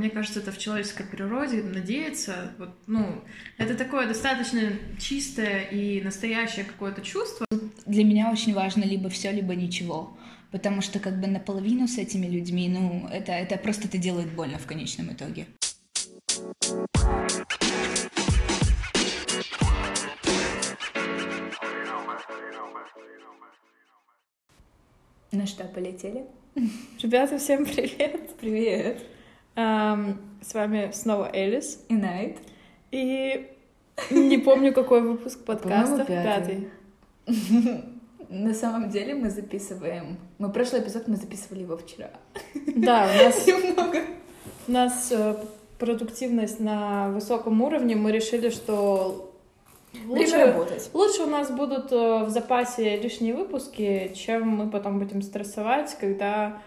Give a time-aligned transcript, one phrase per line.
[0.00, 3.22] мне кажется, это в человеческой природе, надеяться, вот, ну,
[3.58, 7.46] это такое достаточно чистое и настоящее какое-то чувство.
[7.84, 10.16] Для меня очень важно либо все, либо ничего.
[10.52, 14.58] Потому что как бы наполовину с этими людьми, ну, это, это просто это делает больно
[14.58, 15.46] в конечном итоге.
[25.30, 26.24] Ну что, полетели?
[27.02, 28.36] Ребята, всем привет!
[28.40, 29.19] Привет!
[30.42, 31.84] С вами снова Элис.
[31.88, 32.38] И Найт.
[32.90, 33.50] И
[34.10, 36.04] не помню, какой выпуск подкаста.
[36.04, 36.68] Пятый.
[38.28, 40.16] На самом деле мы записываем...
[40.38, 42.10] Мы прошлый эпизод мы записывали его вчера.
[42.76, 43.46] Да, у нас...
[43.46, 44.02] Немного.
[44.68, 45.34] У нас э,
[45.78, 47.96] продуктивность на высоком уровне.
[47.96, 49.34] Мы решили, что
[50.06, 50.90] Лучше, работать.
[50.94, 56.62] Лучше у нас будут э, в запасе лишние выпуски, чем мы потом будем стрессовать, когда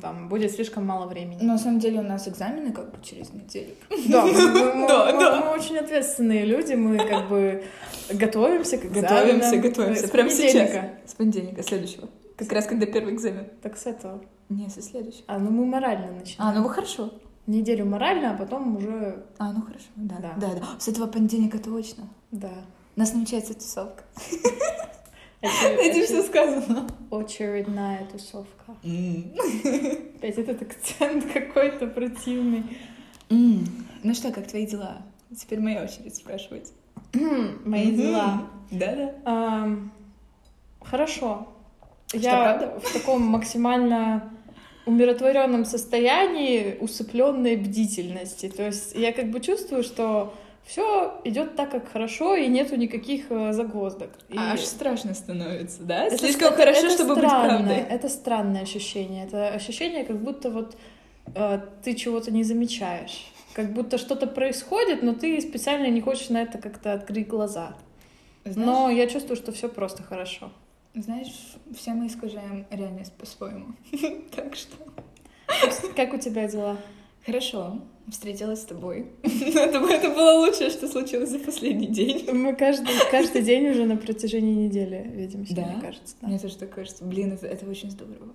[0.00, 1.38] там будет слишком мало времени.
[1.42, 3.74] Но на самом деле у нас экзамены как бы через неделю.
[4.08, 7.64] Да, мы, мы, мы, мы очень ответственные люди, мы как бы
[8.10, 9.40] готовимся к экзаменам.
[9.40, 10.08] Готовимся, готовимся.
[10.08, 10.70] Прям сейчас.
[11.06, 12.08] С понедельника, следующего.
[12.36, 13.48] Как раз когда первый экзамен.
[13.62, 14.22] Так с этого.
[14.48, 15.24] Не, со следующего.
[15.26, 16.50] А, ну мы морально начинаем.
[16.50, 17.12] А, ну вы хорошо.
[17.46, 19.24] Неделю морально, а потом уже...
[19.38, 20.16] А, ну хорошо, да.
[20.20, 20.54] Да, да.
[20.54, 20.66] да.
[20.78, 22.08] С этого понедельника точно.
[22.30, 22.50] Да.
[22.96, 24.04] У нас намечается тусовка.
[25.42, 26.86] Этим все сказано.
[27.10, 28.76] Очередная тусовка.
[28.82, 32.64] Опять этот акцент какой-то противный.
[33.30, 35.02] Ну что, как твои дела?
[35.34, 36.72] Теперь моя очередь спрашивать.
[37.64, 38.48] Мои дела.
[38.70, 39.68] Да-да.
[40.82, 41.48] Хорошо.
[42.12, 44.32] Я в таком максимально
[44.86, 48.48] умиротворенном состоянии усыпленной бдительности.
[48.48, 50.34] То есть я как бы чувствую, что
[50.70, 54.10] все идет так, как хорошо, и нету никаких э, загвоздок.
[54.28, 54.36] И...
[54.36, 56.04] Аж страшно становится, да?
[56.04, 57.96] Это Слишком хорошо, это чтобы странное, быть правдой.
[57.96, 59.24] Это странное ощущение.
[59.24, 60.76] Это ощущение, как будто вот
[61.34, 63.32] э, ты чего-то не замечаешь.
[63.52, 67.74] Как будто что-то происходит, но ты специально не хочешь на это как-то открыть глаза.
[68.44, 70.52] Знаешь, но я чувствую, что все просто хорошо.
[70.94, 73.74] Знаешь, все мы искажаем реальность по-своему.
[74.36, 74.76] так что...
[75.96, 76.76] Как у тебя дела?
[77.26, 77.80] Хорошо.
[78.10, 79.06] Встретилась с тобой.
[79.22, 82.28] это, это было лучшее, что случилось за последний день.
[82.32, 85.66] Мы каждый, каждый день уже на протяжении недели видимся, да?
[85.66, 86.16] мне кажется.
[86.20, 86.28] Да.
[86.28, 87.04] Мне тоже так кажется.
[87.04, 88.34] Блин, это, это очень здорово.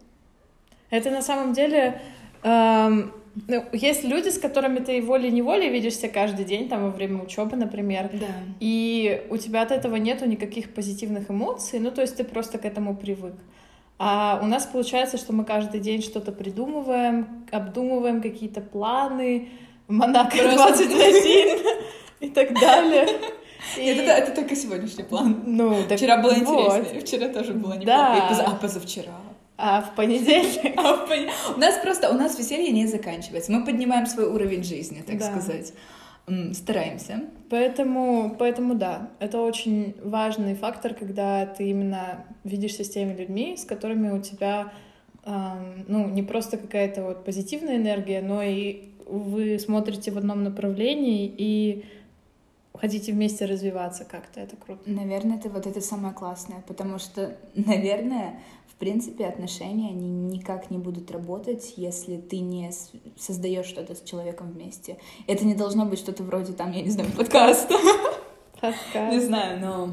[0.90, 2.02] Это на самом деле...
[2.44, 3.12] Эм,
[3.48, 8.10] ну, есть люди, с которыми ты волей-неволей видишься каждый день, там, во время учебы, например.
[8.14, 8.28] Да.
[8.62, 12.66] И у тебя от этого нету никаких позитивных эмоций, ну, то есть ты просто к
[12.66, 13.36] этому привык.
[13.98, 19.50] А у нас получается, что мы каждый день что-то придумываем, обдумываем какие-то планы,
[19.88, 21.60] Монако 21
[22.20, 23.08] и так далее.
[23.78, 23.86] И...
[23.86, 25.44] Это, это только сегодняшний план.
[25.46, 26.68] Ну, так Вчера было вот.
[26.76, 28.46] интереснее, вчера тоже было неплохо, да.
[28.46, 29.12] А позавчера.
[29.58, 30.74] А в понедельник?
[30.78, 31.30] а в пон...
[31.56, 33.52] У нас просто, у нас веселье не заканчивается.
[33.52, 35.26] Мы поднимаем свой уровень жизни, так да.
[35.26, 35.74] сказать.
[36.54, 37.22] Стараемся.
[37.50, 43.66] Поэтому, поэтому да, это очень важный фактор, когда ты именно видишься с теми людьми, с
[43.66, 44.72] которыми у тебя
[45.26, 51.86] ну, не просто какая-то вот позитивная энергия, но и вы смотрите в одном направлении и
[52.86, 54.82] хотите вместе развиваться как-то, это круто.
[54.86, 60.78] Наверное, это вот это самое классное, потому что, наверное, в принципе, отношения, они никак не
[60.78, 62.72] будут работать, если ты не
[63.18, 64.98] создаешь что-то с человеком вместе.
[65.26, 67.74] Это не должно быть что-то вроде там, я не знаю, подкаста.
[68.62, 69.14] Подкаст.
[69.14, 69.90] Не знаю, но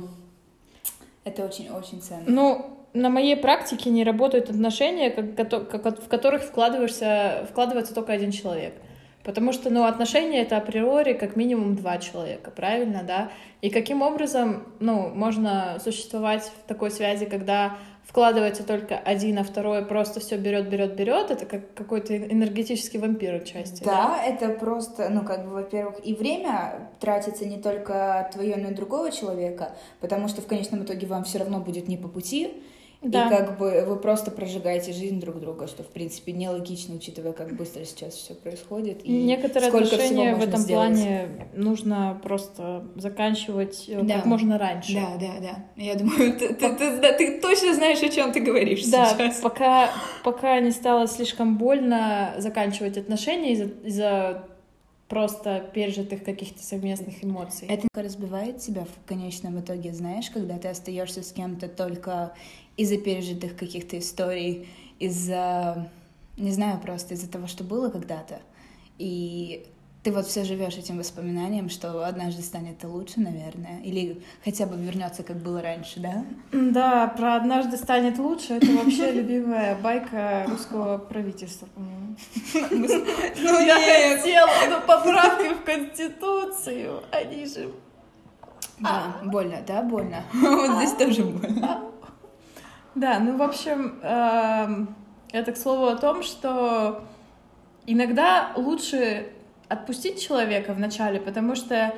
[1.25, 2.25] это очень-очень ценно.
[2.27, 8.75] Ну, на моей практике не работают отношения, в которых вкладываешься, вкладывается только один человек.
[9.25, 13.31] Потому что, ну, отношения— это априори как минимум два человека, правильно, да?
[13.60, 19.84] И каким образом, ну, можно существовать в такой связи, когда вкладывается только один, а второй
[19.87, 23.84] просто все берет, берет, берет, это как какой-то энергетический вампир отчасти.
[23.84, 28.71] Да, да, это просто, ну, как бы, во-первых, и время тратится не только твое, но
[28.71, 32.62] и другого человека, потому что в конечном итоге вам все равно будет не по пути,
[33.03, 33.27] да.
[33.27, 37.57] И как бы вы просто прожигаете жизнь друг друга, что в принципе нелогично, учитывая, как
[37.57, 39.05] быстро сейчас все происходит.
[39.05, 40.88] И Некоторые сколько отношения в этом сделать.
[40.88, 44.17] плане нужно просто заканчивать э, да.
[44.17, 44.94] как можно раньше.
[44.94, 45.82] Да, да, да.
[45.82, 49.41] Я думаю, ты, ты, ты, да, ты точно знаешь, о чем ты говоришь да, сейчас.
[49.41, 49.91] Пока,
[50.23, 54.00] пока не стало слишком больно заканчивать отношения из-за из
[55.12, 57.69] просто пережитых каких-то совместных эмоций.
[57.69, 62.32] Это разбивает тебя в конечном итоге, знаешь, когда ты остаешься с кем-то только
[62.77, 65.91] из-за пережитых каких-то историй, из-за,
[66.37, 68.41] не знаю, просто из-за того, что было когда-то.
[68.99, 69.67] И
[70.03, 75.23] ты вот все живешь этим воспоминанием, что однажды станет лучше, наверное, или хотя бы вернется,
[75.23, 76.25] как было раньше, да?
[76.51, 78.55] Да, про однажды станет лучше.
[78.55, 82.17] Это вообще любимая байка русского правительства, по-моему.
[83.43, 87.71] Ну, я хотела, но поправки в Конституцию, они же...
[88.81, 90.25] Да, больно, да, больно.
[90.33, 91.92] Вот здесь тоже больно.
[92.94, 94.94] Да, ну, в общем, эм,
[95.33, 97.05] это к слову о том, что
[97.87, 99.33] иногда лучше
[99.69, 101.94] отпустить человека вначале, потому что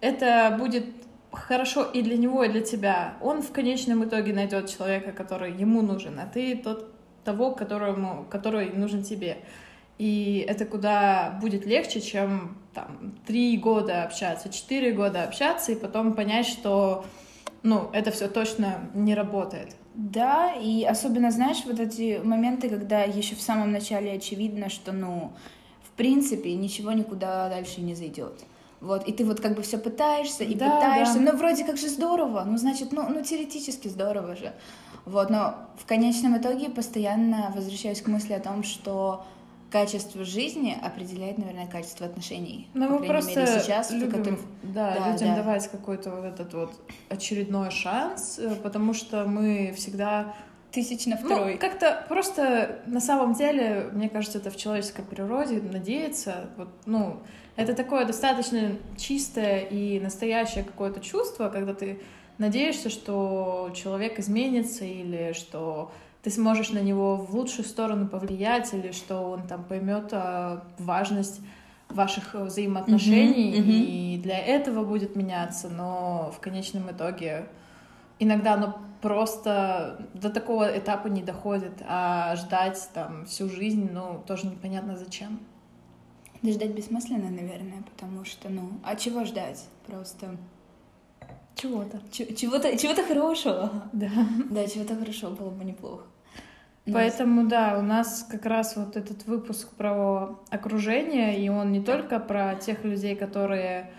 [0.00, 0.84] это будет
[1.32, 3.14] хорошо и для него, и для тебя.
[3.20, 6.92] Он в конечном итоге найдет человека, который ему нужен, а ты тот
[7.24, 9.38] того, которому, который нужен тебе.
[9.98, 16.12] И это куда будет легче, чем там три года общаться, четыре года общаться, и потом
[16.12, 17.06] понять, что
[17.62, 19.74] ну, это все точно не работает.
[19.96, 25.32] Да, и особенно, знаешь, вот эти моменты, когда еще в самом начале очевидно, что, ну,
[25.96, 28.44] принципе ничего никуда дальше не зайдет.
[28.80, 31.32] Вот, и ты вот как бы все пытаешься и да, пытаешься, да.
[31.32, 34.52] ну вроде как же здорово, ну значит, ну, ну теоретически здорово же.
[35.06, 39.24] Вот, но в конечном итоге постоянно возвращаюсь к мысли о том, что
[39.70, 42.68] качество жизни определяет, наверное, качество отношений.
[42.74, 44.40] Ну, мы просто мере, сейчас, любим, которых...
[44.62, 45.36] да, да, людям да.
[45.36, 50.34] давать какой-то вот этот вот очередной шанс, э, потому что мы всегда
[50.70, 51.54] тысяч на второй.
[51.54, 56.50] Ну, как-то просто на самом деле, мне кажется, это в человеческой природе надеяться.
[56.56, 57.20] Вот, ну,
[57.56, 62.00] это такое достаточно чистое и настоящее какое-то чувство, когда ты
[62.38, 65.90] надеешься, что человек изменится или что
[66.26, 71.40] ты сможешь на него в лучшую сторону повлиять или что он там поймет а, важность
[71.88, 74.16] ваших взаимоотношений mm-hmm, mm-hmm.
[74.16, 77.46] и для этого будет меняться, но в конечном итоге
[78.18, 84.48] иногда оно просто до такого этапа не доходит, а ждать там всю жизнь, ну, тоже
[84.48, 85.38] непонятно зачем.
[86.42, 89.64] Да ждать бессмысленно, наверное, потому что, ну, а чего ждать?
[89.86, 90.36] Просто...
[91.54, 92.00] Чего-то.
[92.10, 93.70] Чего-то чего хорошего.
[93.92, 94.10] Да.
[94.50, 96.02] Да, чего-то хорошего было бы неплохо.
[96.92, 102.20] Поэтому, да, у нас как раз вот этот выпуск про окружение, и он не только
[102.20, 103.90] про тех людей, которые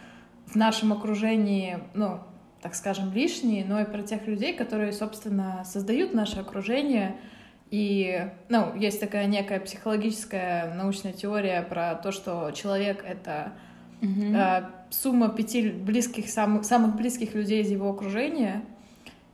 [0.45, 2.19] в нашем окружении, ну,
[2.61, 7.17] так скажем, лишние, но и про тех людей, которые, собственно, создают наше окружение.
[7.69, 13.51] И, ну, есть такая некая психологическая научная теория про то, что человек— это
[14.01, 14.35] mm-hmm.
[14.35, 18.63] э, сумма пяти близких, самых, самых близких людей из его окружения.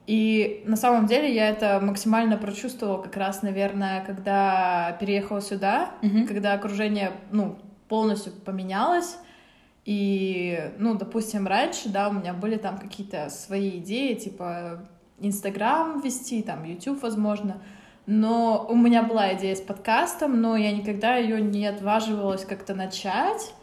[0.06, 6.28] И на самом деле я это максимально прочувствовала как раз, наверное, когда переехала сюда, mm-hmm.
[6.28, 7.58] когда окружение, ну,
[7.88, 9.18] полностью поменялось,
[9.86, 14.86] и, ну, допустим, раньше, да, у меня были там какие-то свои идеи, типа
[15.20, 17.62] Инстаграм вести, там, YouTube, возможно.
[18.06, 23.54] Но у меня была идея с подкастом, но я никогда ее не отваживалась как-то начать,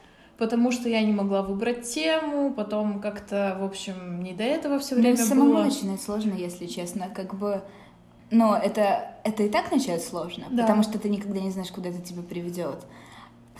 [0.40, 4.94] потому что я не могла выбрать тему, потом как-то, в общем, не до этого все
[4.94, 5.28] время да, было.
[5.28, 7.62] самому начинать сложно, если честно, как бы...
[8.30, 10.62] Но это, это и так начать сложно, да.
[10.62, 12.86] потому что ты никогда не знаешь, куда это тебя приведет.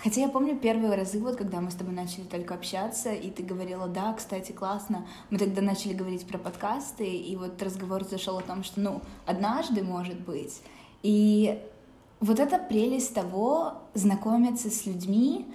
[0.03, 3.43] Хотя я помню первые разы, вот когда мы с тобой начали только общаться, и ты
[3.43, 5.07] говорила, да, кстати, классно.
[5.29, 9.83] Мы тогда начали говорить про подкасты, и вот разговор зашел о том, что, ну, однажды,
[9.83, 10.63] может быть.
[11.03, 11.61] И
[12.21, 15.47] вот эта прелесть того, знакомиться с людьми,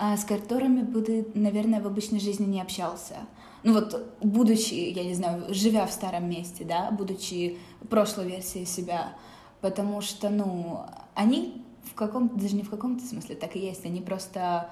[0.00, 3.16] с которыми бы ты, наверное, в обычной жизни не общался.
[3.62, 7.58] Ну вот, будучи, я не знаю, живя в старом месте, да, будучи
[7.90, 9.12] прошлой версией себя,
[9.60, 13.84] потому что, ну, они в каком даже не в каком-то смысле так и есть.
[13.84, 14.70] Они просто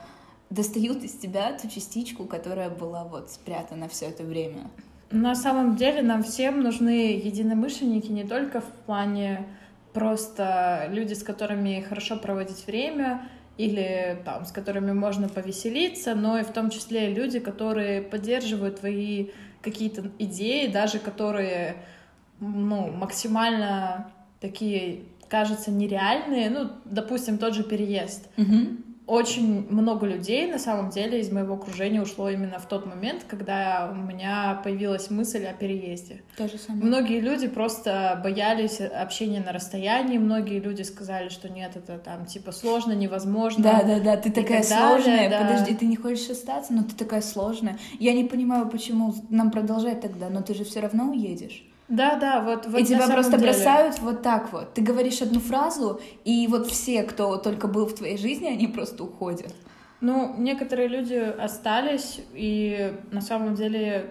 [0.50, 4.70] достают из тебя ту частичку, которая была вот спрятана все это время.
[5.10, 9.46] На самом деле нам всем нужны единомышленники не только в плане
[9.92, 16.44] просто люди, с которыми хорошо проводить время, или там, с которыми можно повеселиться, но и
[16.44, 19.28] в том числе люди, которые поддерживают твои
[19.60, 21.76] какие-то идеи, даже которые
[22.40, 24.10] ну, максимально
[24.40, 28.28] такие кажутся нереальные, ну, допустим, тот же переезд.
[28.38, 28.87] Угу.
[29.08, 33.88] Очень много людей, на самом деле, из моего окружения ушло именно в тот момент, когда
[33.90, 36.20] у меня появилась мысль о переезде.
[36.36, 36.84] То же самое.
[36.84, 42.52] Многие люди просто боялись общения на расстоянии, многие люди сказали, что нет, это там типа
[42.52, 43.64] сложно, невозможно.
[43.64, 45.40] Да, да, да, ты такая сложная, да.
[45.40, 47.78] подожди, ты не хочешь остаться, но ты такая сложная.
[47.98, 51.64] Я не понимаю, почему нам продолжать тогда, но ты же все равно уедешь.
[51.88, 53.52] Да, да, вот, вот И тебя просто деле.
[53.52, 54.74] бросают вот так вот.
[54.74, 59.04] Ты говоришь одну фразу, и вот все, кто только был в твоей жизни, они просто
[59.04, 59.54] уходят.
[60.00, 64.10] Ну, некоторые люди остались, и на самом деле,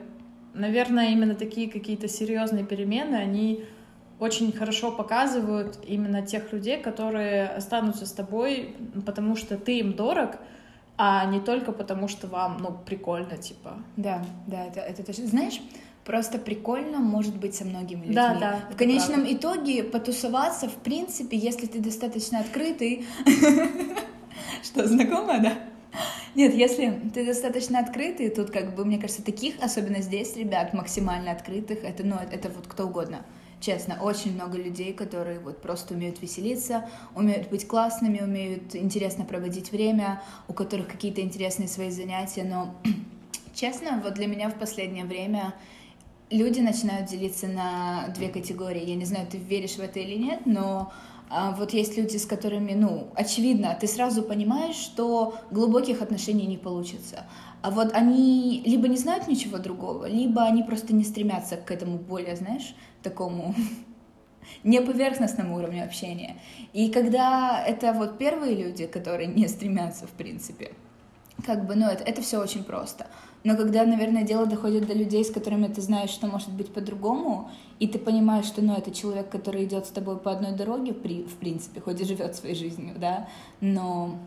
[0.54, 3.64] наверное, именно такие какие-то серьезные перемены, они
[4.20, 10.38] очень хорошо показывают именно тех людей, которые останутся с тобой, потому что ты им дорог,
[10.98, 13.76] а не только потому, что вам, ну, прикольно, типа.
[13.96, 15.28] Да, да, это, это точно.
[15.28, 15.62] Знаешь,
[16.08, 18.16] просто прикольно может быть со многими людьми.
[18.16, 18.60] Да, да.
[18.72, 19.34] В конечном правда.
[19.34, 23.06] итоге потусоваться, в принципе, если ты достаточно открытый...
[24.64, 25.54] Что, знакомо, да?
[26.34, 31.32] Нет, если ты достаточно открытый, тут как бы, мне кажется, таких, особенно здесь, ребят, максимально
[31.32, 33.26] открытых, это, ну, это вот кто угодно.
[33.60, 39.72] Честно, очень много людей, которые вот просто умеют веселиться, умеют быть классными, умеют интересно проводить
[39.74, 42.76] время, у которых какие-то интересные свои занятия, но
[43.54, 45.54] честно, вот для меня в последнее время
[46.30, 48.90] люди начинают делиться на две категории.
[48.90, 50.92] Я не знаю, ты веришь в это или нет, но
[51.30, 56.58] а, вот есть люди, с которыми, ну, очевидно, ты сразу понимаешь, что глубоких отношений не
[56.58, 57.26] получится.
[57.62, 61.98] А вот они либо не знают ничего другого, либо они просто не стремятся к этому
[61.98, 63.54] более, знаешь, такому
[64.64, 66.38] не поверхностному уровню общения.
[66.72, 70.72] И когда это вот первые люди, которые не стремятся, в принципе,
[71.46, 73.08] как бы, ну, это, это все очень просто.
[73.44, 77.50] Но когда, наверное, дело доходит до людей, с которыми ты знаешь, что может быть по-другому,
[77.80, 81.24] и ты понимаешь, что, ну, это человек, который идет с тобой по одной дороге, при,
[81.24, 83.28] в принципе, хоть и живет своей жизнью, да,
[83.62, 84.18] но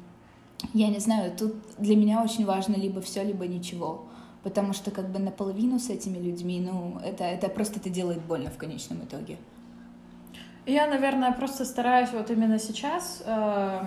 [0.73, 4.07] я не знаю, тут для меня очень важно либо все, либо ничего.
[4.43, 8.50] Потому что как бы наполовину с этими людьми, ну, это, это просто это делает больно
[8.50, 9.37] в конечном итоге.
[10.64, 13.83] Я, наверное, просто стараюсь вот именно сейчас, э,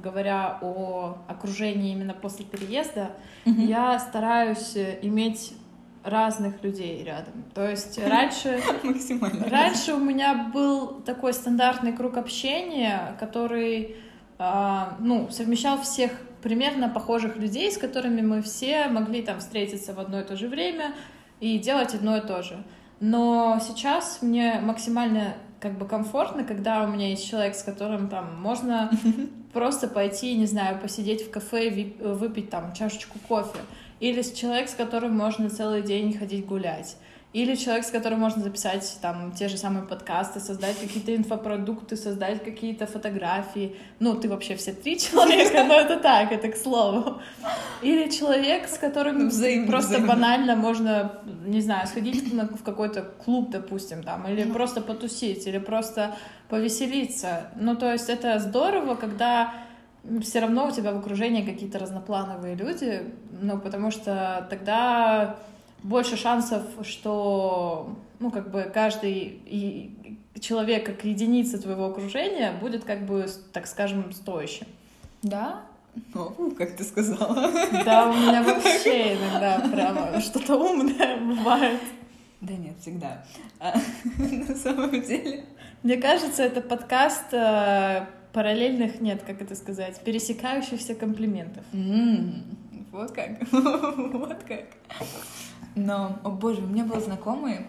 [0.00, 3.10] говоря о окружении именно после переезда,
[3.44, 3.66] mm-hmm.
[3.66, 5.54] я стараюсь иметь
[6.04, 7.44] разных людей рядом.
[7.54, 8.60] То есть раньше...
[8.82, 9.48] Максимально.
[9.48, 13.96] Раньше у меня был такой стандартный круг общения, который
[14.38, 20.00] а, ну, совмещал всех примерно похожих людей, с которыми мы все могли там встретиться в
[20.00, 20.94] одно и то же время
[21.40, 22.62] и делать одно и то же.
[23.00, 28.40] Но сейчас мне максимально как бы комфортно, когда у меня есть человек, с которым там
[28.40, 28.90] можно
[29.52, 33.58] просто пойти, не знаю, посидеть в кафе, выпить там чашечку кофе.
[34.00, 36.96] Или человек, с которым можно целый день ходить гулять.
[37.32, 42.42] Или человек, с которым можно записать там те же самые подкасты, создать какие-то инфопродукты, создать
[42.42, 43.76] какие-то фотографии.
[44.00, 47.20] Ну, ты вообще все три человека, но это так, это к слову.
[47.82, 50.12] Или человек, с которым взаимно, просто взаимно.
[50.12, 56.16] банально можно, не знаю, сходить в какой-то клуб, допустим, там, или просто потусить, или просто
[56.48, 57.52] повеселиться.
[57.54, 59.54] Ну, то есть это здорово, когда
[60.22, 63.02] все равно у тебя в окружении какие-то разноплановые люди,
[63.40, 65.36] ну, потому что тогда
[65.82, 69.40] больше шансов, что, ну, как бы каждый
[70.38, 74.66] человек как единица твоего окружения будет, как бы, так скажем, стоящим.
[75.22, 75.62] Да?
[76.14, 77.50] О, как ты сказала.
[77.84, 81.80] Да, у меня вообще иногда прямо что-то умное бывает.
[82.40, 83.24] Да нет, всегда.
[83.58, 83.74] А,
[84.18, 85.44] на самом деле.
[85.82, 91.64] Мне кажется, это подкаст э, параллельных, нет, как это сказать, пересекающихся комплиментов.
[91.72, 92.42] Mm,
[92.92, 93.30] вот как.
[93.52, 94.64] вот как.
[95.74, 97.66] Но, о боже, у меня был знакомый,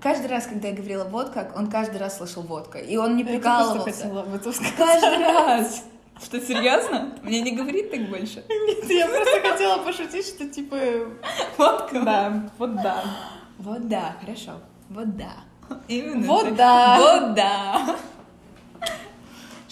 [0.00, 2.78] каждый раз, когда я говорила вот как, он каждый раз слышал водка.
[2.78, 3.88] И он не прикалывался.
[3.88, 4.40] Я хотела
[4.76, 5.84] Каждый раз.
[6.22, 7.14] Что, серьезно?
[7.22, 8.44] Мне не говорит так больше?
[8.48, 10.76] Нет, я просто хотела пошутить, что типа...
[11.56, 12.00] Водка?
[12.00, 13.02] Да, вот да.
[13.58, 14.52] Вот да, хорошо.
[14.90, 15.32] Вот да.
[15.88, 16.26] Именно.
[16.26, 16.98] Вот да.
[16.98, 17.96] Вот да.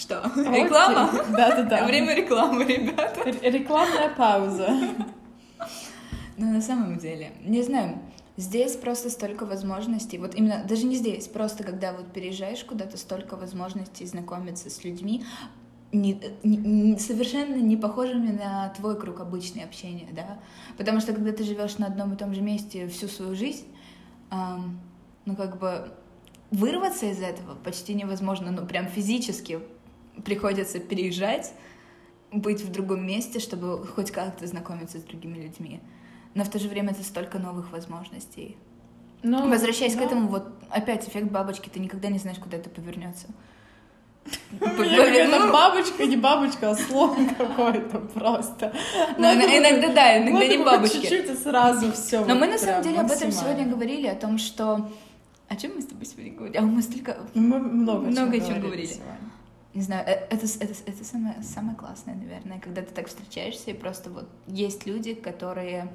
[0.09, 0.23] Что?
[0.37, 1.11] Реклама?
[1.37, 1.85] Да-да-да.
[1.85, 3.29] Время рекламы, ребята.
[3.29, 4.71] Рекламная пауза.
[6.39, 7.99] Но на самом деле, не знаю,
[8.39, 10.17] здесь просто столько возможностей.
[10.17, 15.25] Вот именно, даже не здесь, просто когда вот переезжаешь куда-то, столько возможностей знакомиться с людьми,
[15.93, 20.39] не, не, совершенно не похожими на твой круг обычное общения, да,
[20.79, 23.67] потому что когда ты живешь на одном и том же месте всю свою жизнь,
[24.31, 24.81] эм,
[25.25, 25.91] ну как бы
[26.51, 29.61] вырваться из этого почти невозможно, ну прям физически
[30.25, 31.53] приходится переезжать,
[32.31, 35.81] быть в другом месте, чтобы хоть как-то знакомиться с другими людьми
[36.39, 38.57] но в то же время это столько новых возможностей.
[39.23, 40.03] Но, Возвращаясь но...
[40.03, 43.27] к этому, вот опять эффект бабочки, ты никогда не знаешь, куда это повернется.
[44.51, 48.75] Это бабочка, не бабочка, а слон какой-то просто.
[49.17, 51.01] Ну, иногда да, иногда не бабочки.
[51.01, 52.25] Чуть-чуть и сразу все.
[52.27, 54.91] Но мы на самом деле об этом сегодня говорили, о том, что...
[55.49, 56.59] О чем мы с тобой сегодня говорили?
[56.59, 57.17] А мы столько...
[57.33, 58.93] Мы много, много о чем говорили.
[59.79, 63.75] Не знаю, э, это, это, это самое, самое классное, наверное, когда ты так встречаешься, и
[63.75, 65.89] просто вот есть люди, которые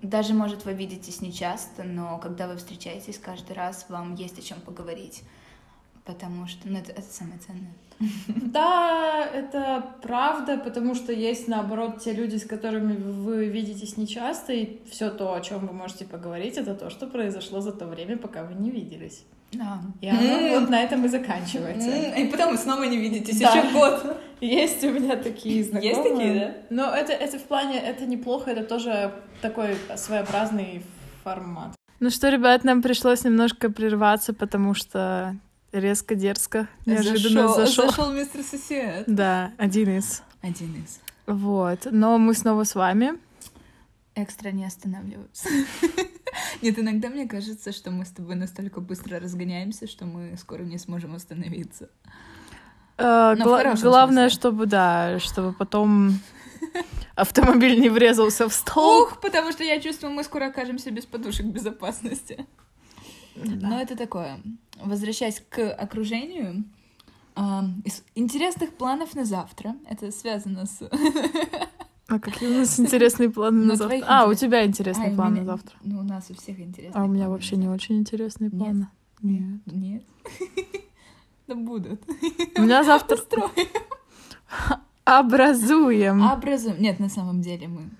[0.00, 4.58] даже, может, вы видитесь нечасто, но когда вы встречаетесь каждый раз, вам есть о чем
[4.62, 5.22] поговорить.
[6.06, 7.74] Потому что, ну, это, это самое ценное.
[8.26, 14.80] Да, это правда, потому что есть, наоборот, те люди, с которыми вы видитесь нечасто, и
[14.88, 18.44] все то, о чем вы можете поговорить, это то, что произошло за то время, пока
[18.44, 19.26] вы не виделись.
[19.52, 19.80] Да.
[20.00, 21.90] И оно вот на этом и заканчивается.
[21.90, 23.50] И потом вы снова не видитесь да.
[23.50, 24.16] еще год.
[24.40, 25.90] Есть у меня такие знакомые.
[25.90, 26.54] Есть такие, да?
[26.70, 30.82] Но это, это в плане, это неплохо, это тоже такой своеобразный
[31.24, 31.74] формат.
[31.98, 35.36] Ну что, ребят, нам пришлось немножко прерваться, потому что
[35.72, 37.66] резко, дерзко, неожиданно зашел.
[37.66, 39.04] Зашел, зашел мистер сосед.
[39.06, 40.22] Да, один из.
[40.40, 41.00] Один из.
[41.26, 43.12] Вот, но мы снова с вами.
[44.14, 45.48] Экстра не останавливаются.
[46.62, 50.78] Нет, иногда мне кажется, что мы с тобой настолько быстро разгоняемся, что мы скоро не
[50.78, 51.88] сможем остановиться.
[52.98, 53.34] Э,
[53.80, 56.20] главное, чтобы, да, чтобы потом
[57.14, 59.02] автомобиль не врезался в стол.
[59.02, 62.46] Ух, потому что я чувствую, мы скоро окажемся без подушек безопасности.
[63.36, 63.68] Да.
[63.68, 64.40] Но это такое.
[64.76, 66.64] Возвращаясь к окружению,
[67.84, 69.76] из интересных планов на завтра.
[69.88, 70.78] Это связано с...
[72.10, 74.04] А какие у нас интересные планы на завтра?
[74.08, 75.76] А, у тебя интересные планы на завтра.
[75.84, 78.88] Ну, у нас у всех интересные А у меня вообще не очень интересные планы.
[79.22, 79.60] Нет.
[79.66, 80.02] Нет.
[81.46, 82.00] Да будут.
[82.58, 83.18] У меня завтра...
[85.04, 86.22] Образуем.
[86.22, 86.80] Образуем.
[86.80, 87.90] Нет, на самом деле мы...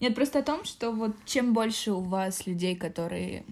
[0.00, 3.44] Нет, просто о том, что вот чем больше у вас людей, которые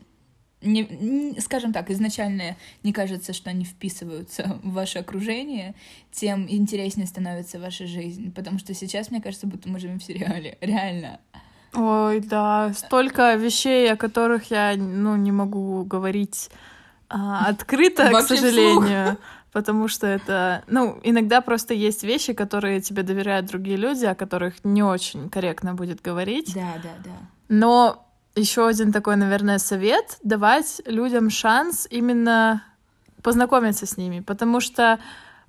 [0.62, 5.74] не, не, скажем так, изначально не кажется, что они вписываются в ваше окружение,
[6.12, 8.32] тем интереснее становится ваша жизнь.
[8.32, 10.58] Потому что сейчас, мне кажется, будто мы живем в сериале.
[10.60, 11.20] Реально.
[11.72, 16.50] Ой, да, столько вещей, о которых я, ну, не могу говорить
[17.08, 19.18] а, открыто, к сожалению.
[19.52, 24.64] Потому что это, ну, иногда просто есть вещи, которые тебе доверяют другие люди, о которых
[24.64, 26.54] не очень корректно будет говорить.
[26.54, 27.16] Да, да, да.
[27.48, 32.64] Но еще один такой, наверное, совет— давать людям шанс именно
[33.22, 34.98] познакомиться с ними, потому что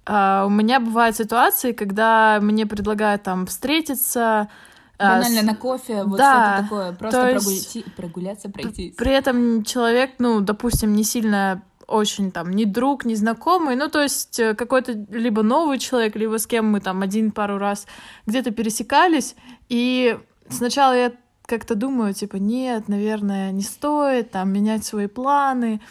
[0.05, 4.49] э, у меня бывают ситуации, когда мне предлагают там встретиться,
[4.97, 8.95] а, Банально на кофе, вот да, что-то такое, просто прогуляться, прогуляться, пройтись.
[8.95, 14.01] При этом человек, ну, допустим, не сильно очень там ни друг, ни знакомый, ну, то
[14.01, 17.87] есть э, какой-то либо новый человек, либо с кем мы там один пару раз
[18.27, 19.35] где-то пересекались,
[19.69, 20.19] и
[20.49, 21.11] сначала я
[21.51, 25.81] как-то думаю, типа, нет, наверное, не стоит там менять свои планы.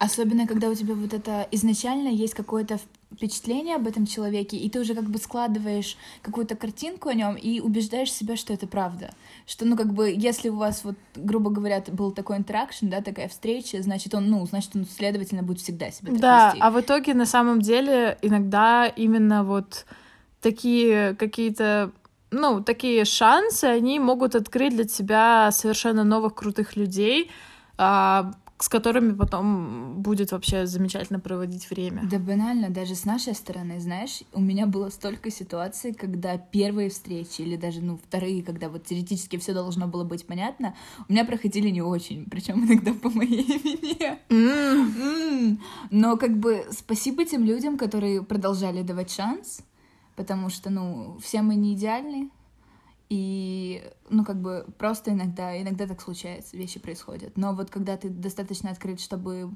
[0.00, 2.80] Особенно, когда у тебя вот это изначально есть какое-то
[3.14, 7.60] впечатление об этом человеке, и ты уже как бы складываешь какую-то картинку о нем и
[7.60, 9.14] убеждаешь себя, что это правда.
[9.46, 13.28] Что, ну, как бы, если у вас, вот, грубо говоря, был такой интеракшн, да, такая
[13.28, 16.58] встреча, значит, он, ну, значит, он, следовательно, будет всегда себя так Да, вести.
[16.60, 19.86] а в итоге, на самом деле, иногда именно вот
[20.40, 21.92] такие какие-то
[22.34, 27.30] ну, такие шансы, они могут открыть для тебя совершенно новых крутых людей,
[27.78, 32.02] а, с которыми потом будет вообще замечательно проводить время.
[32.10, 37.42] Да банально, даже с нашей стороны, знаешь, у меня было столько ситуаций, когда первые встречи
[37.42, 40.74] или даже, ну, вторые, когда вот теоретически все должно было быть понятно,
[41.08, 44.18] у меня проходили не очень, причем иногда по моей вине.
[44.28, 44.96] Mm.
[44.96, 45.58] Mm.
[45.90, 49.62] Но как бы спасибо тем людям, которые продолжали давать шанс,
[50.16, 52.30] потому что, ну, все мы не идеальны,
[53.10, 57.36] и, ну, как бы просто иногда, иногда так случается, вещи происходят.
[57.36, 59.50] Но вот когда ты достаточно открыт, чтобы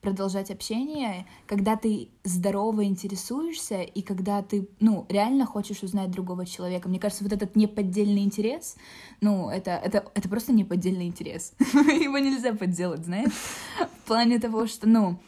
[0.00, 6.88] продолжать общение, когда ты здорово интересуешься, и когда ты, ну, реально хочешь узнать другого человека.
[6.88, 8.76] Мне кажется, вот этот неподдельный интерес,
[9.20, 11.52] ну, это, это, это просто неподдельный интерес.
[11.58, 13.32] Его нельзя подделать, знаешь?
[14.02, 15.18] В плане того, что, ну,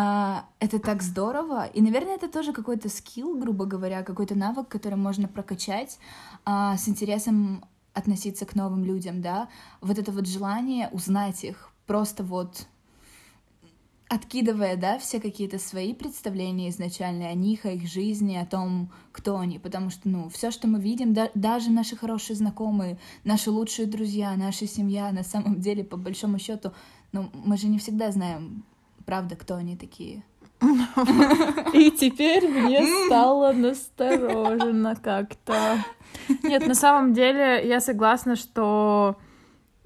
[0.00, 1.66] а, это так здорово.
[1.66, 5.98] И, наверное, это тоже какой-то скилл, грубо говоря, какой-то навык, который можно прокачать
[6.44, 9.48] а, с интересом относиться к новым людям, да.
[9.80, 12.68] Вот это вот желание узнать их, просто вот
[14.08, 19.36] откидывая, да, все какие-то свои представления изначальные о них, о их жизни, о том, кто
[19.36, 23.88] они, потому что, ну, все, что мы видим, да, даже наши хорошие знакомые, наши лучшие
[23.88, 26.70] друзья, наша семья, на самом деле, по большому счету,
[27.10, 28.62] ну, мы же не всегда знаем
[29.08, 30.22] правда, кто они такие.
[31.72, 35.78] И теперь мне стало настороженно как-то.
[36.42, 39.16] Нет, на самом деле я согласна, что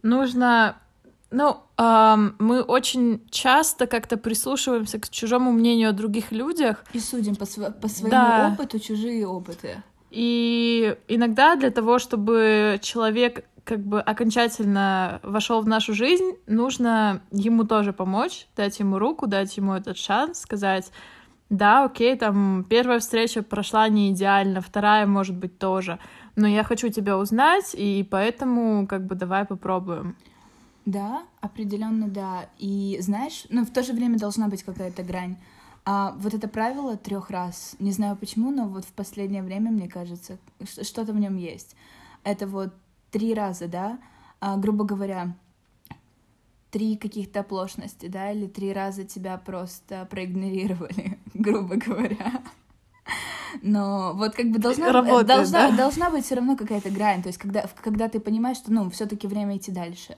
[0.02, 0.76] нужно...
[1.30, 6.84] Ну, эм, мы очень часто как-то прислушиваемся к чужому мнению о других людях.
[6.92, 8.52] И судим по, св- по своему да.
[8.52, 9.84] опыту чужие опыты.
[10.10, 17.64] И иногда для того, чтобы человек как бы окончательно вошел в нашу жизнь, нужно ему
[17.64, 20.90] тоже помочь, дать ему руку, дать ему этот шанс, сказать,
[21.48, 25.98] да, окей, там первая встреча прошла не идеально, вторая, может быть, тоже,
[26.34, 30.16] но я хочу тебя узнать, и поэтому как бы давай попробуем.
[30.84, 32.46] Да, определенно да.
[32.58, 35.36] И знаешь, ну в то же время должна быть какая-то грань.
[35.84, 39.88] А вот это правило трех раз, не знаю почему, но вот в последнее время, мне
[39.88, 41.76] кажется, что-то в нем есть.
[42.24, 42.72] Это вот
[43.12, 43.98] три раза, да,
[44.40, 45.36] а, грубо говоря,
[46.70, 52.42] три каких-то оплошности, да, или три раза тебя просто проигнорировали, грубо говоря.
[53.60, 55.76] Но вот как бы должна, Работает, должна, да?
[55.76, 59.26] должна быть все равно какая-то грань, то есть когда, когда ты понимаешь, что, ну, все-таки
[59.26, 60.16] время идти дальше.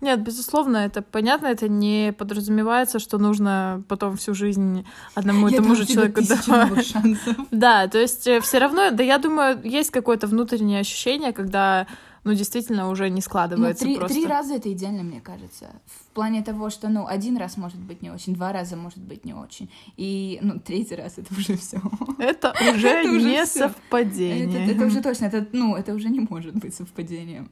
[0.00, 5.74] Нет, безусловно, это понятно, это не подразумевается, что нужно потом всю жизнь одному и тому
[5.74, 6.94] же человеку давать.
[7.50, 11.86] Да, то есть э, все равно, да, я думаю, есть какое-то внутреннее ощущение, когда
[12.24, 14.16] ну, действительно уже не складывается ну, три, просто.
[14.16, 15.70] Три раза это идеально, мне кажется.
[15.86, 19.24] В плане того, что, ну, один раз может быть не очень, два раза может быть
[19.24, 19.70] не очень.
[19.96, 21.80] И, ну, третий раз это уже все.
[22.18, 24.72] Это уже не совпадение.
[24.72, 27.50] Это уже точно, это, ну, это уже не может быть совпадением.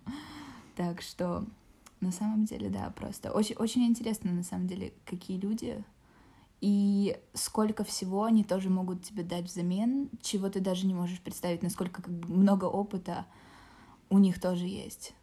[0.77, 1.45] Так что
[2.01, 5.85] на самом деле, да, просто очень, очень интересно, на самом деле, какие люди
[6.61, 11.63] и сколько всего они тоже могут тебе дать взамен, чего ты даже не можешь представить,
[11.63, 13.27] насколько как бы много опыта
[14.11, 15.15] у них тоже есть.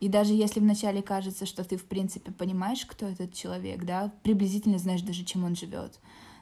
[0.00, 4.78] И даже если вначале кажется, что ты, в принципе, понимаешь, кто этот человек, да, приблизительно
[4.78, 5.98] знаешь даже, чем он живет,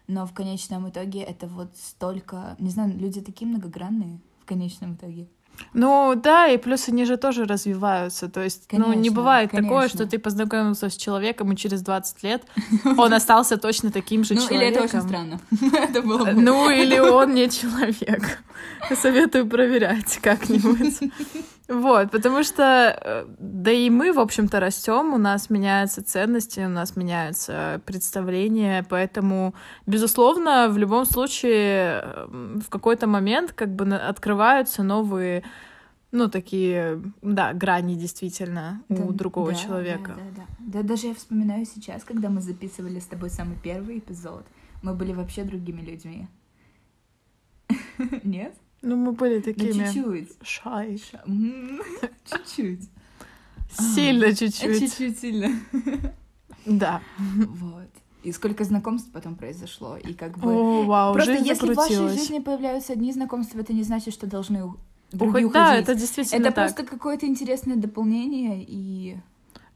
[0.09, 5.27] но в конечном итоге это вот столько, не знаю, люди такие многогранные в конечном итоге.
[5.73, 8.29] Ну да, и плюс они же тоже развиваются.
[8.29, 9.69] То есть, конечно, ну, не бывает конечно.
[9.69, 12.43] такое, что ты познакомился с человеком, и через 20 лет
[12.99, 14.57] он остался точно таким же человеком.
[14.57, 15.41] Ну, или это очень странно.
[15.73, 16.33] это было бы...
[16.33, 18.43] Ну, или он не человек.
[18.95, 21.11] Советую проверять как-нибудь.
[21.69, 26.69] Вот, потому что, э, да и мы, в общем-то, растем, у нас меняются ценности, у
[26.69, 29.53] нас меняются представления, поэтому,
[29.85, 32.27] безусловно, в любом случае, э,
[32.65, 35.43] в какой-то момент как бы открываются новые
[36.13, 40.15] ну, такие, да, грани действительно да, у другого да, человека.
[40.17, 40.81] Да, да, да.
[40.81, 44.47] Да, даже я вспоминаю сейчас, когда мы записывали с тобой самый первый эпизод,
[44.83, 46.29] мы были вообще другими людьми.
[48.23, 48.55] Нет?
[48.87, 49.73] Ну, мы были такими...
[49.73, 50.29] Ну, чуть-чуть.
[50.43, 51.03] Шай.
[52.25, 52.89] Чуть-чуть.
[53.95, 54.79] Сильно чуть-чуть.
[54.79, 55.51] Чуть-чуть сильно.
[56.67, 57.01] Да.
[57.19, 57.89] Вот.
[58.25, 60.53] И сколько знакомств потом произошло, и как бы...
[60.53, 64.27] О, вау, Просто жизнь если в вашей жизни появляются одни знакомства, это не значит, что
[64.27, 64.65] должны
[65.13, 65.53] уходить.
[65.53, 66.75] Да, это действительно Это так.
[66.75, 69.17] просто какое-то интересное дополнение, и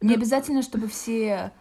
[0.00, 1.52] не обязательно, чтобы все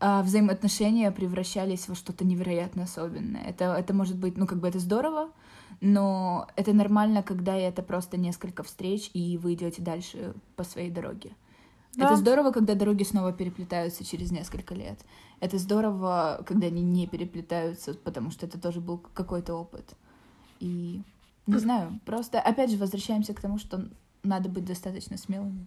[0.00, 3.42] а, взаимоотношения превращались во что-то невероятно особенное.
[3.42, 5.30] Это, это может быть, ну, как бы это здорово,
[5.80, 11.32] но это нормально, когда это просто несколько встреч, и вы идете дальше по своей дороге.
[11.94, 12.06] Да.
[12.06, 14.98] Это здорово, когда дороги снова переплетаются через несколько лет.
[15.40, 19.94] Это здорово, когда они не переплетаются, потому что это тоже был какой-то опыт.
[20.60, 21.02] И
[21.46, 23.88] не знаю, просто опять же возвращаемся к тому, что
[24.22, 25.66] надо быть достаточно смелыми.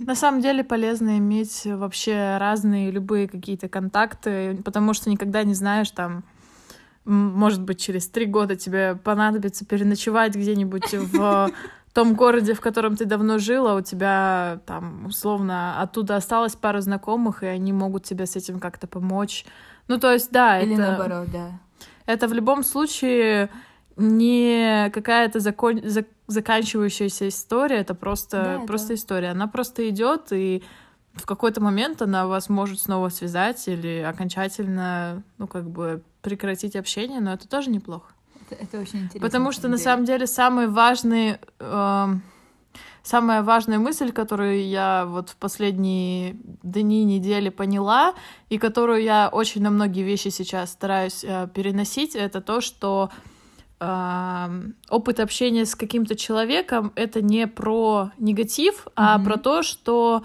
[0.00, 5.90] На самом деле полезно иметь вообще разные любые какие-то контакты, потому что никогда не знаешь
[5.90, 6.24] там,
[7.06, 11.50] может быть, через три года тебе понадобится переночевать где-нибудь в
[11.94, 17.42] том городе, в котором ты давно жила, у тебя там условно оттуда осталось пару знакомых,
[17.42, 19.46] и они могут тебе с этим как-то помочь.
[19.88, 20.82] Ну, то есть, да, Или это...
[20.82, 21.60] наоборот, да.
[22.04, 23.50] Это в любом случае
[23.96, 25.80] не какая-то закон...
[25.84, 26.06] зак...
[26.26, 28.94] заканчивающаяся история, это просто, да, просто да.
[28.94, 29.28] история.
[29.30, 30.62] Она просто идет, и
[31.16, 37.20] в какой-то момент она вас может снова связать или окончательно, ну, как бы прекратить общение,
[37.20, 38.12] но это тоже неплохо.
[38.48, 39.20] Это, это очень интересно.
[39.20, 42.06] Потому что на самом деле самый важный, э,
[43.02, 48.14] самая важная мысль, которую я вот в последние дни, недели поняла,
[48.48, 53.10] и которую я очень на многие вещи сейчас стараюсь э, переносить, это то, что
[53.80, 58.92] э, опыт общения с каким-то человеком это не про негатив, mm-hmm.
[58.96, 60.22] а про то, что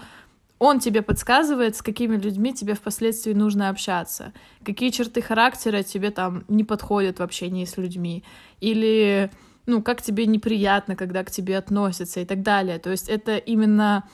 [0.62, 4.32] он тебе подсказывает, с какими людьми тебе впоследствии нужно общаться,
[4.64, 8.22] какие черты характера тебе там не подходят в общении с людьми,
[8.60, 9.28] или,
[9.66, 12.78] ну, как тебе неприятно, когда к тебе относятся и так далее.
[12.78, 14.04] То есть это именно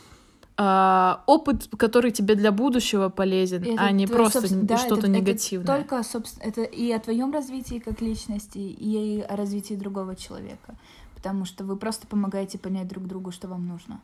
[0.56, 5.80] э, опыт, который тебе для будущего полезен, это а не просто да, что-то это, негативное.
[5.80, 10.76] Это только, собственно, это и о твоем развитии как личности, и о развитии другого человека,
[11.14, 14.00] потому что вы просто помогаете понять друг другу, что вам нужно.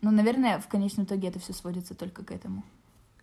[0.00, 2.62] Ну, наверное, в конечном итоге это все сводится только к этому.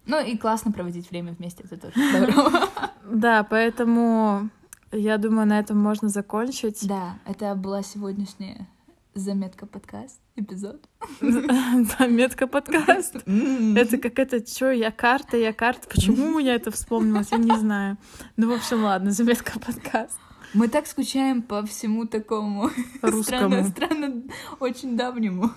[0.06, 2.70] Ну и классно проводить время вместе, это тоже здорово.
[3.12, 4.50] Да, поэтому
[4.92, 6.88] я думаю, на этом можно закончить.
[6.88, 8.68] Да, это была сегодняшняя
[9.16, 10.88] заметка подкаст, эпизод.
[11.22, 13.16] Заметка подкаст.
[13.26, 15.90] Это как это, что, я карта, я карта.
[15.90, 17.98] Почему у меня это вспомнилось, я не знаю.
[18.36, 20.20] Ну, в общем, ладно, заметка подкаст.
[20.54, 22.70] Мы так скучаем по всему такому
[23.02, 23.24] русскому.
[23.24, 24.24] Странно, странно
[24.60, 25.52] очень давнему.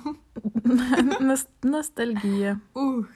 [1.63, 2.61] Ностальгия.
[2.75, 3.07] Ух.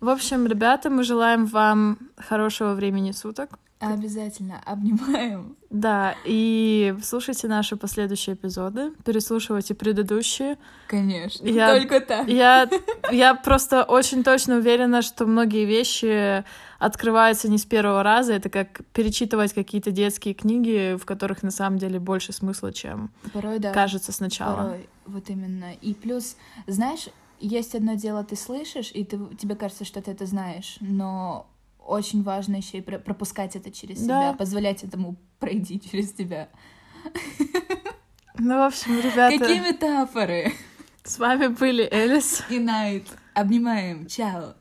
[0.00, 3.58] В общем, ребята, мы желаем вам хорошего времени суток.
[3.82, 5.56] Обязательно обнимаем.
[5.70, 10.58] Да, и слушайте наши последующие эпизоды, переслушивайте предыдущие.
[10.86, 12.28] Конечно, я, только так.
[12.28, 12.68] Я,
[13.10, 16.44] я просто очень точно уверена, что многие вещи
[16.78, 18.34] открываются не с первого раза.
[18.34, 23.58] Это как перечитывать какие-то детские книги, в которых на самом деле больше смысла, чем Порой,
[23.58, 23.72] да.
[23.72, 24.56] кажется сначала.
[24.56, 25.72] Порой, вот именно.
[25.80, 27.08] И плюс, знаешь,
[27.40, 31.46] есть одно дело, ты слышишь, и ты, тебе кажется, что ты это знаешь, но
[31.86, 34.04] очень важно еще и пропускать это через да.
[34.04, 36.48] себя, позволять этому пройти через тебя.
[38.38, 39.38] Ну, в общем, ребята...
[39.38, 40.52] Какие метафоры!
[41.04, 43.06] С вами были Элис и Найт.
[43.34, 44.06] Обнимаем.
[44.06, 44.54] Чао.